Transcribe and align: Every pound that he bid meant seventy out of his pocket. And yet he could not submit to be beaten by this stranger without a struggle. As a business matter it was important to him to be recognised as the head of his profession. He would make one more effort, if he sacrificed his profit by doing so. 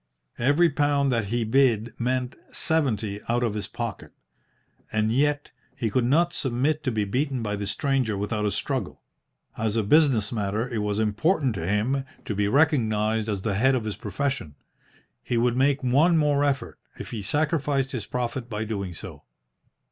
Every 0.39 0.67
pound 0.71 1.11
that 1.11 1.25
he 1.25 1.43
bid 1.43 1.93
meant 1.99 2.35
seventy 2.49 3.19
out 3.29 3.43
of 3.43 3.53
his 3.53 3.67
pocket. 3.67 4.11
And 4.91 5.13
yet 5.13 5.51
he 5.75 5.91
could 5.91 6.05
not 6.05 6.33
submit 6.33 6.83
to 6.85 6.91
be 6.91 7.05
beaten 7.05 7.43
by 7.43 7.55
this 7.55 7.69
stranger 7.69 8.17
without 8.17 8.43
a 8.47 8.51
struggle. 8.51 9.03
As 9.59 9.75
a 9.75 9.83
business 9.83 10.31
matter 10.31 10.67
it 10.67 10.79
was 10.79 10.97
important 10.97 11.53
to 11.53 11.67
him 11.67 12.03
to 12.25 12.33
be 12.33 12.47
recognised 12.47 13.29
as 13.29 13.43
the 13.43 13.53
head 13.53 13.75
of 13.75 13.83
his 13.85 13.95
profession. 13.95 14.55
He 15.21 15.37
would 15.37 15.55
make 15.55 15.83
one 15.83 16.17
more 16.17 16.43
effort, 16.43 16.79
if 16.97 17.11
he 17.11 17.21
sacrificed 17.21 17.91
his 17.91 18.07
profit 18.07 18.49
by 18.49 18.63
doing 18.63 18.95
so. 18.95 19.25